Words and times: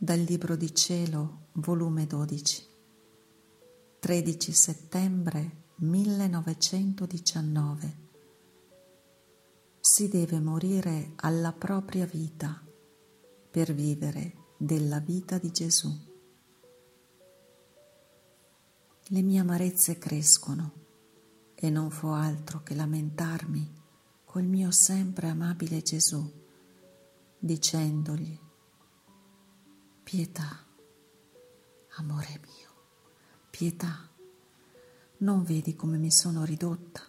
Dal 0.00 0.20
Libro 0.20 0.54
di 0.54 0.72
Cielo, 0.72 1.48
volume 1.54 2.06
12, 2.06 2.66
13 3.98 4.52
settembre 4.52 5.62
1919. 5.78 7.96
Si 9.80 10.08
deve 10.08 10.38
morire 10.38 11.14
alla 11.16 11.50
propria 11.50 12.06
vita 12.06 12.64
per 13.50 13.74
vivere 13.74 14.52
della 14.56 15.00
vita 15.00 15.36
di 15.36 15.50
Gesù. 15.50 15.92
Le 19.08 19.22
mie 19.22 19.40
amarezze 19.40 19.98
crescono 19.98 20.74
e 21.56 21.70
non 21.70 21.90
fo 21.90 22.12
altro 22.12 22.62
che 22.62 22.76
lamentarmi 22.76 23.68
col 24.24 24.44
mio 24.44 24.70
sempre 24.70 25.26
amabile 25.26 25.82
Gesù, 25.82 26.24
dicendogli, 27.36 28.46
pietà, 30.10 30.64
amore 31.98 32.40
mio, 32.40 32.70
pietà, 33.50 34.08
non 35.18 35.42
vedi 35.42 35.76
come 35.76 35.98
mi 35.98 36.10
sono 36.10 36.46
ridotta? 36.46 37.02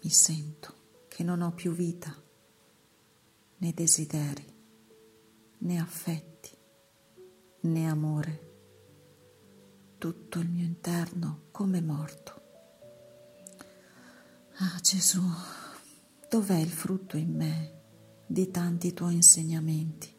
Mi 0.00 0.10
sento 0.10 0.74
che 1.08 1.24
non 1.24 1.40
ho 1.42 1.50
più 1.50 1.72
vita, 1.72 2.14
né 3.56 3.72
desideri, 3.74 4.46
né 5.58 5.80
affetti, 5.80 6.56
né 7.62 7.88
amore. 7.88 8.52
Tutto 9.98 10.38
il 10.38 10.48
mio 10.48 10.66
interno 10.66 11.46
come 11.50 11.80
morto. 11.80 12.42
Ah 14.58 14.78
Gesù, 14.80 15.24
dov'è 16.30 16.58
il 16.58 16.70
frutto 16.70 17.16
in 17.16 17.34
me 17.34 17.80
di 18.24 18.52
tanti 18.52 18.94
tuoi 18.94 19.14
insegnamenti? 19.14 20.17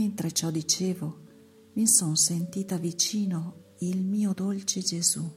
Mentre 0.00 0.32
ciò 0.32 0.50
dicevo, 0.50 1.26
mi 1.74 1.86
son 1.86 2.16
sentita 2.16 2.78
vicino 2.78 3.74
il 3.80 4.02
mio 4.02 4.32
dolce 4.32 4.80
Gesù 4.80 5.30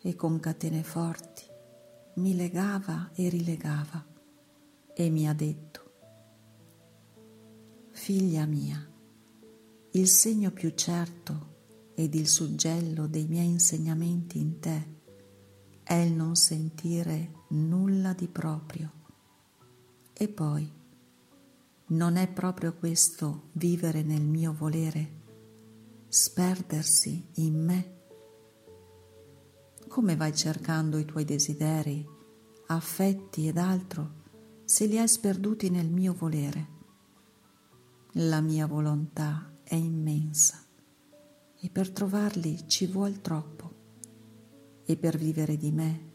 e 0.00 0.14
con 0.16 0.40
catene 0.40 0.82
forti 0.82 1.42
mi 2.14 2.34
legava 2.34 3.10
e 3.12 3.28
rilegava 3.28 4.02
e 4.94 5.10
mi 5.10 5.28
ha 5.28 5.34
detto, 5.34 5.92
figlia 7.90 8.46
mia, 8.46 8.82
il 9.90 10.08
segno 10.08 10.50
più 10.50 10.72
certo 10.74 11.92
ed 11.94 12.14
il 12.14 12.26
suggello 12.26 13.06
dei 13.06 13.26
miei 13.26 13.48
insegnamenti 13.48 14.38
in 14.38 14.58
te 14.58 14.88
è 15.82 15.92
il 15.92 16.14
non 16.14 16.34
sentire 16.34 17.44
nulla 17.48 18.14
di 18.14 18.26
proprio. 18.26 18.90
E 20.14 20.28
poi, 20.28 20.82
non 21.86 22.16
è 22.16 22.28
proprio 22.32 22.74
questo 22.74 23.50
vivere 23.52 24.02
nel 24.02 24.22
mio 24.22 24.54
volere, 24.54 25.22
sperdersi 26.08 27.28
in 27.34 27.62
me? 27.62 27.92
Come 29.86 30.16
vai 30.16 30.34
cercando 30.34 30.96
i 30.96 31.04
tuoi 31.04 31.24
desideri, 31.24 32.06
affetti 32.68 33.48
ed 33.48 33.58
altro 33.58 34.22
se 34.64 34.86
li 34.86 34.98
hai 34.98 35.06
sperduti 35.06 35.68
nel 35.68 35.90
mio 35.90 36.14
volere? 36.14 36.68
La 38.12 38.40
mia 38.40 38.66
volontà 38.66 39.52
è 39.62 39.74
immensa 39.74 40.64
e 41.60 41.68
per 41.68 41.90
trovarli 41.90 42.66
ci 42.66 42.86
vuol 42.86 43.20
troppo 43.20 43.72
e 44.86 44.96
per 44.96 45.18
vivere 45.18 45.58
di 45.58 45.70
me 45.70 46.12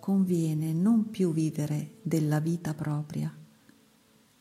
conviene 0.00 0.72
non 0.72 1.10
più 1.10 1.32
vivere 1.32 1.98
della 2.02 2.40
vita 2.40 2.74
propria, 2.74 3.37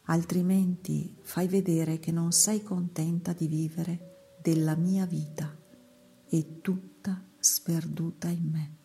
altrimenti 0.07 1.15
fai 1.21 1.47
vedere 1.47 1.99
che 1.99 2.11
non 2.11 2.31
sei 2.31 2.61
contenta 2.63 3.33
di 3.33 3.47
vivere 3.47 4.35
della 4.41 4.75
mia 4.75 5.05
vita 5.05 5.55
e 6.29 6.61
tutta 6.61 7.23
sperduta 7.39 8.27
in 8.27 8.49
me. 8.49 8.75